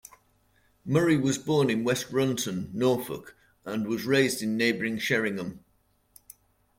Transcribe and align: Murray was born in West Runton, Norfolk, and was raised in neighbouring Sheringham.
Murray 0.83 1.15
was 1.15 1.37
born 1.37 1.69
in 1.69 1.83
West 1.83 2.09
Runton, 2.09 2.71
Norfolk, 2.73 3.35
and 3.65 3.85
was 3.87 4.03
raised 4.03 4.41
in 4.41 4.57
neighbouring 4.57 4.97
Sheringham. 4.97 5.63